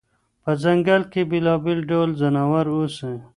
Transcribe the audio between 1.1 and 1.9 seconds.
کې بېلابېل